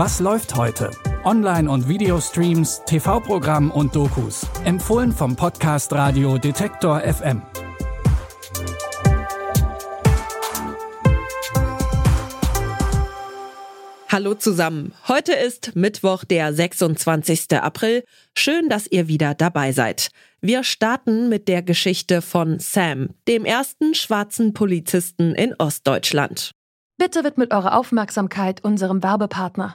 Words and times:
Was 0.00 0.20
läuft 0.20 0.54
heute? 0.54 0.92
Online- 1.24 1.68
und 1.68 1.88
Videostreams, 1.88 2.82
TV-Programm 2.86 3.72
und 3.72 3.96
Dokus. 3.96 4.46
Empfohlen 4.64 5.10
vom 5.10 5.34
Podcast 5.34 5.92
Radio 5.92 6.38
Detektor 6.38 7.00
FM. 7.00 7.42
Hallo 14.08 14.34
zusammen. 14.34 14.94
Heute 15.08 15.32
ist 15.32 15.74
Mittwoch, 15.74 16.22
der 16.22 16.54
26. 16.54 17.60
April. 17.60 18.04
Schön, 18.36 18.68
dass 18.68 18.86
ihr 18.86 19.08
wieder 19.08 19.34
dabei 19.34 19.72
seid. 19.72 20.12
Wir 20.40 20.62
starten 20.62 21.28
mit 21.28 21.48
der 21.48 21.62
Geschichte 21.62 22.22
von 22.22 22.60
Sam, 22.60 23.16
dem 23.26 23.44
ersten 23.44 23.96
schwarzen 23.96 24.54
Polizisten 24.54 25.34
in 25.34 25.56
Ostdeutschland. 25.58 26.52
Bitte 26.98 27.24
widmet 27.24 27.52
eure 27.52 27.74
Aufmerksamkeit 27.74 28.62
unserem 28.62 29.02
Werbepartner. 29.02 29.74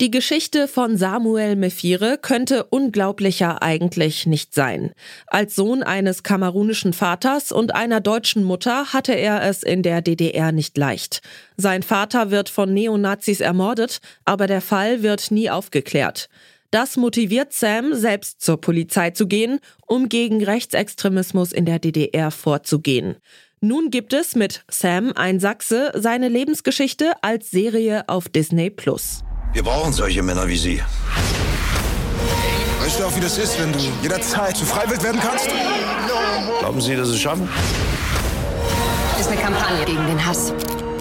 Die 0.00 0.10
Geschichte 0.10 0.66
von 0.66 0.96
Samuel 0.96 1.56
Mefire 1.56 2.16
könnte 2.16 2.64
unglaublicher 2.64 3.62
eigentlich 3.62 4.24
nicht 4.24 4.54
sein. 4.54 4.92
Als 5.26 5.54
Sohn 5.54 5.82
eines 5.82 6.22
kamerunischen 6.22 6.94
Vaters 6.94 7.52
und 7.52 7.74
einer 7.74 8.00
deutschen 8.00 8.42
Mutter 8.42 8.94
hatte 8.94 9.12
er 9.12 9.42
es 9.42 9.62
in 9.62 9.82
der 9.82 10.00
DDR 10.00 10.52
nicht 10.52 10.78
leicht. 10.78 11.20
Sein 11.58 11.82
Vater 11.82 12.30
wird 12.30 12.48
von 12.48 12.72
Neonazis 12.72 13.42
ermordet, 13.42 14.00
aber 14.24 14.46
der 14.46 14.62
Fall 14.62 15.02
wird 15.02 15.30
nie 15.30 15.50
aufgeklärt. 15.50 16.30
Das 16.70 16.96
motiviert 16.96 17.52
Sam, 17.52 17.92
selbst 17.92 18.40
zur 18.40 18.58
Polizei 18.58 19.10
zu 19.10 19.26
gehen, 19.26 19.60
um 19.86 20.08
gegen 20.08 20.42
Rechtsextremismus 20.42 21.52
in 21.52 21.66
der 21.66 21.78
DDR 21.78 22.30
vorzugehen. 22.30 23.16
Nun 23.60 23.90
gibt 23.90 24.14
es 24.14 24.34
mit 24.34 24.64
Sam 24.70 25.12
ein 25.14 25.40
Sachse 25.40 25.92
seine 25.94 26.28
Lebensgeschichte 26.28 27.12
als 27.20 27.50
Serie 27.50 28.08
auf 28.08 28.30
Disney 28.30 28.70
Plus. 28.70 29.24
Wir 29.52 29.64
brauchen 29.64 29.92
solche 29.92 30.22
Männer 30.22 30.46
wie 30.46 30.56
Sie. 30.56 30.82
Weißt 32.80 33.00
du 33.00 33.04
auch, 33.04 33.16
wie 33.16 33.20
das 33.20 33.36
ist, 33.36 33.58
wenn 33.60 33.72
du 33.72 33.78
jederzeit 34.00 34.56
zu 34.56 34.64
Freiwild 34.64 35.02
werden 35.02 35.20
kannst? 35.20 35.48
Glauben 36.60 36.80
Sie, 36.80 36.94
dass 36.94 37.08
Sie 37.08 37.14
es 37.14 37.20
schaffen? 37.20 37.48
Das 39.12 39.26
ist 39.26 39.32
eine 39.32 39.40
Kampagne 39.40 39.84
gegen 39.84 40.06
den 40.06 40.24
Hass. 40.24 40.52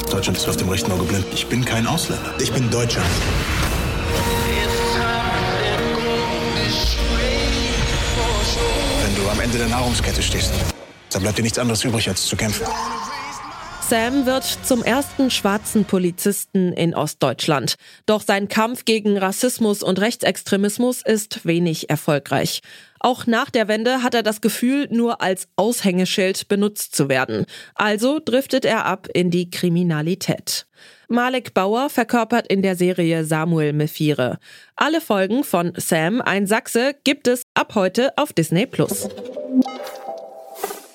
Deutschland 0.09 0.37
ist 0.37 0.49
auf 0.49 0.57
dem 0.57 0.67
rechten 0.69 0.91
Auge 0.91 1.03
blind. 1.03 1.25
Ich 1.31 1.45
bin 1.47 1.63
kein 1.63 1.85
Ausländer. 1.85 2.33
Ich 2.39 2.51
bin 2.51 2.69
Deutscher. 2.71 3.01
Wenn 9.03 9.15
du 9.15 9.29
am 9.29 9.39
Ende 9.39 9.59
der 9.59 9.67
Nahrungskette 9.67 10.23
stehst, 10.23 10.51
dann 11.11 11.21
bleibt 11.21 11.37
dir 11.37 11.43
nichts 11.43 11.59
anderes 11.59 11.83
übrig, 11.83 12.09
als 12.09 12.25
zu 12.25 12.35
kämpfen. 12.35 12.65
Sam 13.89 14.27
wird 14.27 14.43
zum 14.43 14.83
ersten 14.83 15.31
schwarzen 15.31 15.83
Polizisten 15.83 16.73
in 16.73 16.93
Ostdeutschland. 16.93 17.73
Doch 18.05 18.21
sein 18.21 18.47
Kampf 18.47 18.85
gegen 18.85 19.17
Rassismus 19.17 19.81
und 19.81 19.99
Rechtsextremismus 19.99 21.01
ist 21.03 21.43
wenig 21.43 21.89
erfolgreich. 21.89 22.61
Auch 22.99 23.25
nach 23.25 23.49
der 23.49 23.67
Wende 23.67 24.03
hat 24.03 24.13
er 24.13 24.21
das 24.21 24.41
Gefühl, 24.41 24.87
nur 24.91 25.23
als 25.23 25.47
Aushängeschild 25.55 26.47
benutzt 26.47 26.95
zu 26.95 27.09
werden. 27.09 27.47
Also 27.73 28.19
driftet 28.23 28.63
er 28.63 28.85
ab 28.85 29.07
in 29.11 29.31
die 29.31 29.49
Kriminalität. 29.49 30.67
Malek 31.07 31.55
Bauer 31.55 31.89
verkörpert 31.89 32.45
in 32.45 32.61
der 32.61 32.75
Serie 32.75 33.25
Samuel 33.25 33.73
Mefire. 33.73 34.37
Alle 34.75 35.01
Folgen 35.01 35.43
von 35.43 35.73
Sam, 35.77 36.21
ein 36.21 36.45
Sachse, 36.45 36.93
gibt 37.03 37.27
es 37.27 37.41
ab 37.55 37.73
heute 37.73 38.15
auf 38.17 38.33
Disney 38.33 38.67
Plus. 38.67 39.09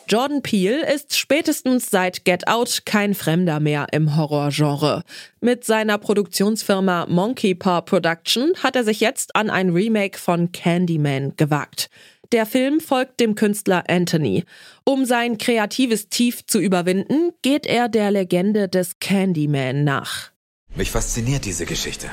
Jordan 0.08 0.42
Peele 0.42 0.92
ist 0.92 1.16
spätestens 1.16 1.90
seit 1.90 2.24
Get 2.24 2.46
Out 2.46 2.82
kein 2.84 3.14
Fremder 3.14 3.58
mehr 3.58 3.86
im 3.92 4.16
Horrorgenre. 4.16 5.02
Mit 5.40 5.64
seiner 5.64 5.96
Produktionsfirma 5.98 7.06
Monkey 7.08 7.54
Paw 7.54 7.80
Production 7.80 8.52
hat 8.62 8.76
er 8.76 8.84
sich 8.84 9.00
jetzt 9.00 9.34
an 9.34 9.48
ein 9.48 9.70
Remake 9.70 10.18
von 10.18 10.52
Candyman 10.52 11.34
gewagt. 11.36 11.88
Der 12.32 12.46
Film 12.46 12.80
folgt 12.80 13.20
dem 13.20 13.34
Künstler 13.34 13.84
Anthony. 13.88 14.44
Um 14.84 15.04
sein 15.04 15.38
kreatives 15.38 16.08
Tief 16.08 16.44
zu 16.46 16.58
überwinden, 16.58 17.30
geht 17.42 17.66
er 17.66 17.88
der 17.88 18.10
Legende 18.10 18.68
des 18.68 18.98
Candyman 18.98 19.84
nach. 19.84 20.30
Mich 20.74 20.90
fasziniert 20.90 21.44
diese 21.44 21.64
Geschichte. 21.64 22.10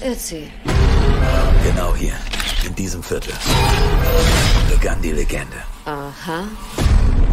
Erzähl. 0.00 0.46
Genau 1.64 1.94
hier, 1.96 2.12
in 2.66 2.74
diesem 2.74 3.02
Viertel, 3.02 3.32
begann 4.70 5.02
die 5.02 5.12
Legende. 5.12 5.56
Aha. 5.84 6.46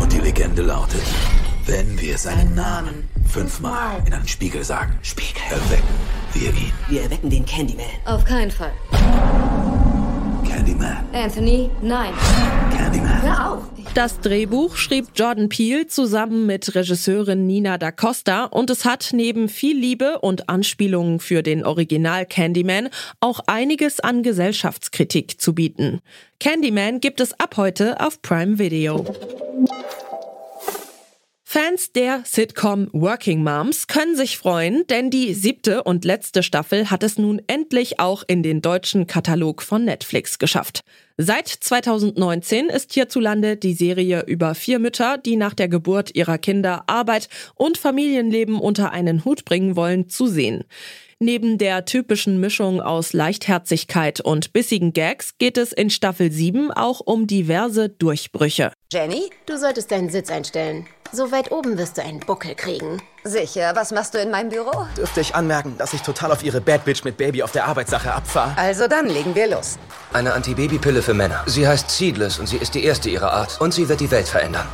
Und 0.03 0.11
die 0.11 0.19
Legende 0.19 0.63
lautet, 0.63 1.01
wenn 1.65 1.97
wir 1.97 2.17
seinen 2.17 2.53
Namen 2.55 3.07
fünfmal 3.25 4.03
in 4.05 4.13
einen 4.13 4.27
Spiegel 4.27 4.61
sagen, 4.61 4.99
Spiegel, 5.01 5.41
erwecken 5.49 5.95
wir 6.33 6.49
ihn. 6.49 6.73
Wir 6.89 7.03
erwecken 7.03 7.29
den 7.29 7.45
Candyman. 7.45 7.85
Auf 8.03 8.25
keinen 8.25 8.51
Fall. 8.51 8.73
Candyman, 10.45 10.97
Anthony, 11.13 11.69
nein. 11.81 12.11
Candyman. 12.75 13.21
Hör 13.21 13.51
auf. 13.53 13.63
Das 13.93 14.19
Drehbuch 14.19 14.75
schrieb 14.75 15.07
Jordan 15.15 15.47
Peele 15.47 15.87
zusammen 15.87 16.47
mit 16.47 16.75
Regisseurin 16.75 17.47
Nina 17.47 17.77
da 17.77 17.91
Costa 17.91 18.45
und 18.45 18.71
es 18.71 18.83
hat 18.83 19.11
neben 19.13 19.47
viel 19.47 19.77
Liebe 19.77 20.19
und 20.19 20.49
Anspielungen 20.49 21.19
für 21.19 21.43
den 21.43 21.63
Original 21.63 22.25
Candyman 22.25 22.89
auch 23.21 23.39
einiges 23.47 24.01
an 24.01 24.21
Gesellschaftskritik 24.21 25.39
zu 25.39 25.55
bieten. 25.55 26.01
Candyman 26.39 26.99
gibt 26.99 27.21
es 27.21 27.39
ab 27.39 27.55
heute 27.55 28.01
auf 28.01 28.21
Prime 28.21 28.59
Video. 28.59 29.05
Fans 31.53 31.91
der 31.91 32.23
Sitcom 32.25 32.89
Working 32.93 33.43
Moms 33.43 33.85
können 33.85 34.15
sich 34.15 34.39
freuen, 34.39 34.87
denn 34.87 35.11
die 35.11 35.35
siebte 35.35 35.83
und 35.83 36.03
letzte 36.03 36.41
Staffel 36.41 36.89
hat 36.89 37.03
es 37.03 37.19
nun 37.19 37.39
endlich 37.45 37.99
auch 37.99 38.23
in 38.25 38.41
den 38.41 38.63
deutschen 38.63 39.05
Katalog 39.05 39.61
von 39.61 39.85
Netflix 39.85 40.39
geschafft. 40.39 40.83
Seit 41.15 41.47
2019 41.47 42.69
ist 42.69 42.91
hierzulande 42.95 43.55
die 43.55 43.75
Serie 43.75 44.23
über 44.25 44.55
vier 44.55 44.79
Mütter, 44.79 45.19
die 45.19 45.35
nach 45.35 45.53
der 45.53 45.67
Geburt 45.67 46.15
ihrer 46.15 46.39
Kinder 46.39 46.85
Arbeit 46.87 47.29
und 47.53 47.77
Familienleben 47.77 48.59
unter 48.59 48.91
einen 48.91 49.23
Hut 49.23 49.45
bringen 49.45 49.75
wollen, 49.75 50.09
zu 50.09 50.25
sehen. 50.25 50.63
Neben 51.19 51.59
der 51.59 51.85
typischen 51.85 52.39
Mischung 52.39 52.81
aus 52.81 53.13
Leichtherzigkeit 53.13 54.21
und 54.21 54.53
bissigen 54.53 54.91
Gags 54.91 55.37
geht 55.37 55.59
es 55.59 55.71
in 55.71 55.91
Staffel 55.91 56.31
7 56.31 56.71
auch 56.71 56.99
um 56.99 57.27
diverse 57.27 57.89
Durchbrüche. 57.89 58.73
Jenny, 58.91 59.29
du 59.45 59.55
solltest 59.59 59.91
deinen 59.91 60.09
Sitz 60.09 60.31
einstellen. 60.31 60.87
So 61.15 61.31
weit 61.31 61.51
oben 61.51 61.77
wirst 61.77 61.99
du 61.99 62.01
einen 62.01 62.19
Buckel 62.21 62.55
kriegen. 62.55 62.99
Sicher, 63.23 63.75
was 63.75 63.91
machst 63.91 64.15
du 64.15 64.17
in 64.17 64.31
meinem 64.31 64.49
Büro? 64.49 64.87
Dürfte 64.97 65.21
ich 65.21 65.35
anmerken, 65.35 65.75
dass 65.77 65.93
ich 65.93 66.01
total 66.01 66.31
auf 66.31 66.43
Ihre 66.43 66.59
Bad 66.59 66.85
Bitch 66.85 67.03
mit 67.03 67.17
Baby 67.17 67.43
auf 67.43 67.51
der 67.51 67.65
Arbeitssache 67.65 68.11
abfahre? 68.11 68.57
Also 68.57 68.87
dann 68.87 69.05
legen 69.05 69.35
wir 69.35 69.47
los. 69.47 69.77
Eine 70.11 70.33
Antibabypille 70.33 71.03
für 71.03 71.13
Männer. 71.13 71.43
Sie 71.45 71.67
heißt 71.67 71.91
Seedless 71.91 72.39
und 72.39 72.47
sie 72.47 72.57
ist 72.57 72.73
die 72.73 72.83
erste 72.83 73.11
ihrer 73.11 73.31
Art. 73.31 73.61
Und 73.61 73.75
sie 73.75 73.87
wird 73.89 73.99
die 73.99 74.09
Welt 74.09 74.27
verändern. 74.27 74.65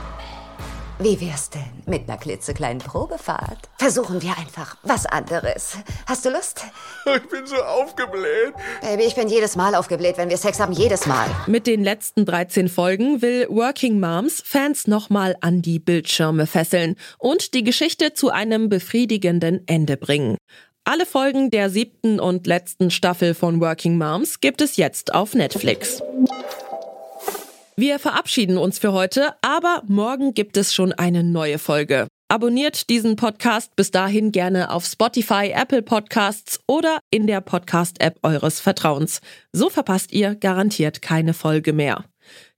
Wie 1.01 1.21
wär's 1.21 1.49
denn 1.49 1.63
mit 1.85 2.09
einer 2.09 2.17
klitzekleinen 2.17 2.79
Probefahrt? 2.79 3.69
Versuchen 3.77 4.21
wir 4.21 4.37
einfach 4.37 4.75
was 4.83 5.05
anderes. 5.05 5.77
Hast 6.05 6.25
du 6.25 6.29
Lust? 6.29 6.65
Ich 7.15 7.29
bin 7.29 7.47
so 7.47 7.55
aufgebläht. 7.55 8.53
Baby, 8.81 9.03
ich 9.03 9.15
bin 9.15 9.29
jedes 9.29 9.55
Mal 9.55 9.73
aufgebläht, 9.73 10.17
wenn 10.17 10.29
wir 10.29 10.37
Sex 10.37 10.59
haben. 10.59 10.73
Jedes 10.73 11.07
Mal. 11.07 11.27
Mit 11.47 11.65
den 11.65 11.83
letzten 11.83 12.25
13 12.25 12.67
Folgen 12.67 13.21
will 13.21 13.47
Working 13.49 13.99
Moms 13.99 14.43
Fans 14.45 14.85
nochmal 14.85 15.35
an 15.39 15.61
die 15.61 15.79
Bildschirme 15.79 16.45
fesseln 16.45 16.97
und 17.17 17.53
die 17.53 17.63
Geschichte 17.63 18.13
zu 18.13 18.29
einem 18.29 18.67
befriedigenden 18.69 19.63
Ende 19.67 19.97
bringen. 19.97 20.37
Alle 20.83 21.05
Folgen 21.05 21.49
der 21.49 21.69
siebten 21.69 22.19
und 22.19 22.45
letzten 22.45 22.91
Staffel 22.91 23.33
von 23.33 23.61
Working 23.61 23.97
Moms 23.97 24.41
gibt 24.41 24.61
es 24.61 24.75
jetzt 24.75 25.13
auf 25.13 25.33
Netflix. 25.33 26.03
Wir 27.81 27.97
verabschieden 27.97 28.57
uns 28.57 28.77
für 28.77 28.91
heute, 28.91 29.35
aber 29.41 29.83
morgen 29.87 30.33
gibt 30.33 30.57
es 30.57 30.73
schon 30.73 30.91
eine 30.91 31.23
neue 31.23 31.57
Folge. 31.57 32.09
Abonniert 32.27 32.89
diesen 32.89 33.15
Podcast 33.15 33.73
bis 33.77 33.89
dahin 33.89 34.33
gerne 34.33 34.71
auf 34.71 34.85
Spotify, 34.85 35.53
Apple 35.55 35.81
Podcasts 35.81 36.59
oder 36.67 36.99
in 37.09 37.25
der 37.25 37.39
Podcast-App 37.39 38.19
eures 38.21 38.59
Vertrauens. 38.59 39.21
So 39.53 39.69
verpasst 39.69 40.11
ihr 40.11 40.35
garantiert 40.35 41.01
keine 41.01 41.33
Folge 41.33 41.71
mehr. 41.71 42.03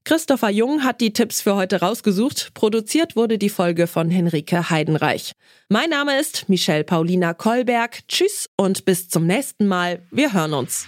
Christopher 0.05 0.49
Jung 0.49 0.83
hat 0.83 1.01
die 1.01 1.13
Tipps 1.13 1.39
für 1.39 1.53
heute 1.53 1.81
rausgesucht. 1.81 2.55
Produziert 2.55 3.15
wurde 3.15 3.37
die 3.37 3.49
Folge 3.49 3.85
von 3.85 4.09
Henrike 4.09 4.71
Heidenreich. 4.71 5.33
Mein 5.69 5.91
Name 5.91 6.19
ist 6.19 6.49
Michelle 6.49 6.83
Paulina 6.83 7.35
Kolberg. 7.35 8.07
Tschüss 8.07 8.49
und 8.57 8.85
bis 8.85 9.07
zum 9.07 9.27
nächsten 9.27 9.67
Mal. 9.67 10.01
Wir 10.09 10.33
hören 10.33 10.55
uns. 10.55 10.87